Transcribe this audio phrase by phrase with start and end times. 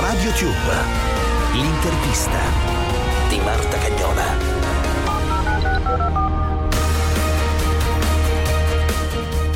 [0.00, 0.74] Radio Tube,
[1.52, 2.38] l'intervista
[3.28, 4.22] di Marta Cagnola.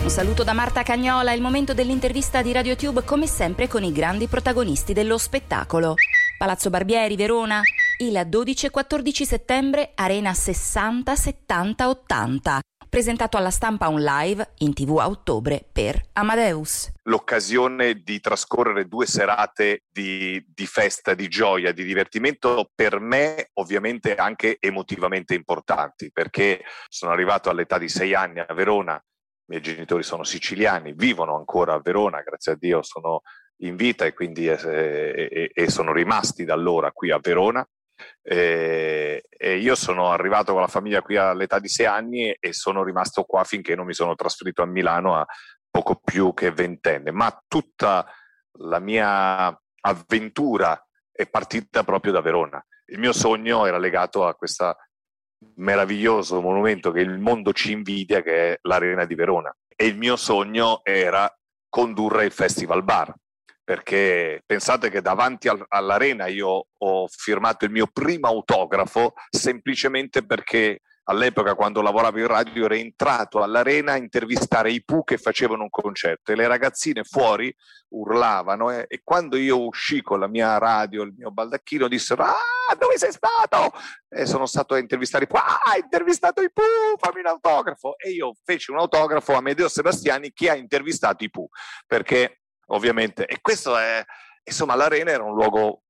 [0.02, 4.26] Un saluto da Marta Cagnola, il momento dell'intervista di RadioTube come sempre con i grandi
[4.26, 5.94] protagonisti dello spettacolo.
[6.36, 7.62] Palazzo Barbieri, Verona,
[8.00, 12.60] il 12 e 14 settembre, Arena 60, 70, 80.
[12.88, 16.92] Presentato alla stampa un live in tv a ottobre per Amadeus.
[17.02, 24.14] L'occasione di trascorrere due serate di, di festa, di gioia, di divertimento, per me ovviamente
[24.14, 29.02] anche emotivamente importanti, perché sono arrivato all'età di sei anni a Verona
[29.48, 33.22] i miei genitori sono siciliani, vivono ancora a Verona, grazie a Dio sono
[33.62, 37.66] in vita e quindi eh, e, e sono rimasti da allora qui a Verona.
[38.22, 42.82] E, e, io sono arrivato con la famiglia qui all'età di sei anni e sono
[42.82, 45.26] rimasto qua finché non mi sono trasferito a Milano a
[45.70, 48.06] poco più che ventenne, ma tutta
[48.60, 52.64] la mia avventura è partita proprio da Verona.
[52.86, 54.76] Il mio sogno era legato a questa
[55.56, 59.54] meraviglioso monumento che il mondo ci invidia, che è l'Arena di Verona.
[59.76, 61.32] E il mio sogno era
[61.68, 63.14] condurre il Festival Bar,
[63.68, 70.80] perché pensate che davanti al, all'Arena io ho firmato il mio primo autografo semplicemente perché
[71.04, 75.68] all'epoca quando lavoravo in radio ero entrato all'arena a intervistare i Pooh che facevano un
[75.68, 77.54] concerto e le ragazzine fuori
[77.88, 82.74] urlavano eh, e quando io uscì con la mia radio, il mio baldacchino, dissero ah
[82.78, 83.72] dove sei stato?
[84.08, 87.98] E sono stato a intervistare i Pooh, ah hai intervistato i Pooh, fammi un autografo
[87.98, 91.48] e io feci un autografo a Medeo Sebastiani che ha intervistato i Pooh
[91.86, 92.38] perché
[92.70, 93.26] ovviamente.
[93.26, 94.04] E questo è
[94.48, 95.82] insomma l'arena era un luogo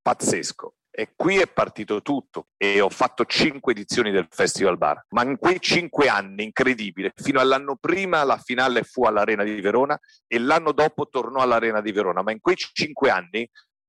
[0.00, 0.74] pazzesco.
[0.98, 2.48] E qui è partito tutto.
[2.56, 7.38] E ho fatto cinque edizioni del Festival Bar, ma in quei cinque anni, incredibile, fino
[7.38, 12.22] all'anno prima la finale fu all'Arena di Verona e l'anno dopo tornò all'Arena di Verona,
[12.22, 13.46] ma in quei cinque anni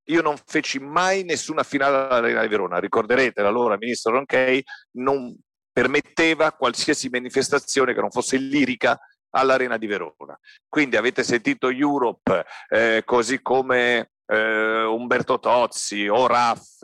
[0.09, 2.77] io non feci mai nessuna finale all'Arena di Verona.
[2.79, 4.61] Ricorderete, l'allora ministro Ronchey
[4.97, 5.33] non
[5.71, 8.99] permetteva qualsiasi manifestazione che non fosse lirica
[9.37, 10.37] all'Arena di Verona.
[10.67, 16.81] Quindi avete sentito Europe, eh, così come eh, Umberto Tozzi o Raff,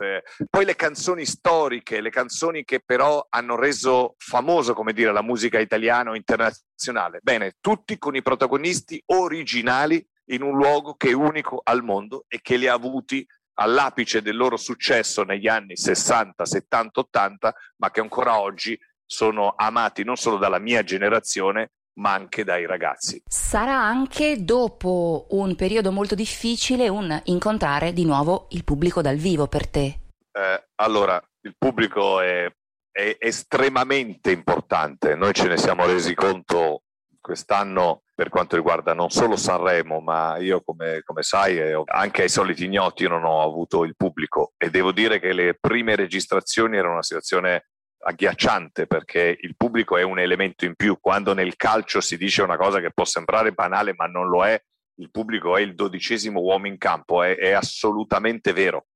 [0.48, 5.58] poi le canzoni storiche, le canzoni che però hanno reso famoso, come dire, la musica
[5.58, 7.20] italiana o internazionale.
[7.22, 12.40] Bene, tutti con i protagonisti originali in un luogo che è unico al mondo e
[12.40, 13.26] che li ha avuti
[13.56, 20.02] all'apice del loro successo negli anni 60, 70, 80, ma che ancora oggi sono amati
[20.02, 23.22] non solo dalla mia generazione, ma anche dai ragazzi.
[23.26, 29.46] Sarà anche dopo un periodo molto difficile un incontrare di nuovo il pubblico dal vivo
[29.46, 30.00] per te.
[30.32, 32.50] Eh, allora, il pubblico è,
[32.90, 36.82] è estremamente importante, noi ce ne siamo resi conto
[37.20, 42.64] quest'anno per quanto riguarda non solo Sanremo, ma io come, come, sai anche ai soliti
[42.64, 47.02] ignoti non ho avuto il pubblico e devo dire che le prime registrazioni erano una
[47.02, 47.68] situazione
[48.04, 50.98] agghiacciante perché il pubblico è un elemento in più.
[51.00, 54.60] Quando nel calcio si dice una cosa che può sembrare banale ma non lo è,
[54.96, 58.86] il pubblico è il dodicesimo uomo in campo, è, è assolutamente vero.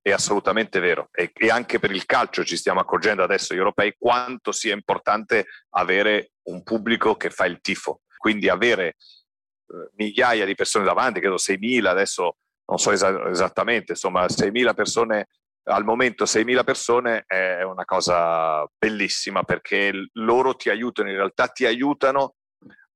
[0.00, 1.08] È assolutamente vero.
[1.12, 5.46] E, e, anche per il calcio ci stiamo accorgendo adesso, gli europei, quanto sia importante
[5.70, 8.00] avere un pubblico che fa il tifo.
[8.16, 12.36] Quindi avere eh, migliaia di persone davanti, credo 6.000 adesso,
[12.66, 15.28] non so es- esattamente, insomma 6.000 persone
[15.68, 21.66] al momento 6.000 persone è una cosa bellissima perché loro ti aiutano, in realtà ti
[21.66, 22.34] aiutano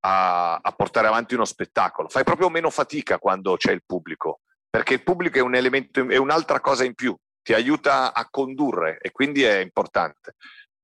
[0.00, 2.08] a, a, portare avanti uno spettacolo.
[2.08, 6.16] Fai proprio meno fatica quando c'è il pubblico, perché il pubblico è un elemento, è
[6.16, 10.34] un'altra cosa in più, ti aiuta a condurre e quindi è importante.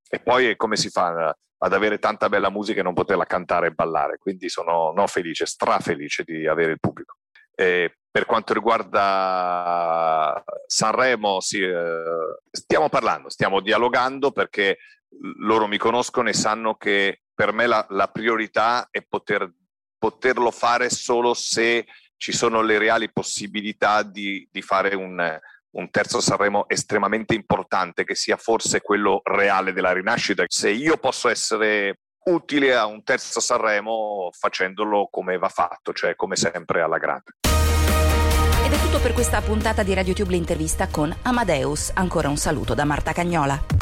[0.07, 3.71] E poi come si fa ad avere tanta bella musica e non poterla cantare e
[3.71, 4.17] ballare?
[4.17, 7.17] Quindi sono no, felice, strafelice di avere il pubblico.
[7.53, 14.77] E per quanto riguarda Sanremo, sì, eh, stiamo parlando, stiamo dialogando perché
[15.39, 19.51] loro mi conoscono e sanno che per me la, la priorità è poter,
[19.97, 21.85] poterlo fare solo se
[22.17, 25.39] ci sono le reali possibilità di, di fare un,
[25.71, 30.43] un terzo Sanremo estremamente importante, che sia forse quello reale della rinascita.
[30.47, 36.35] Se io posso essere utile a un terzo Sanremo facendolo come va fatto, cioè come
[36.35, 37.31] sempre alla grande.
[38.65, 41.91] Ed è tutto per questa puntata di RadioTube l'intervista con Amadeus.
[41.93, 43.78] Ancora un saluto da Marta Cagnola.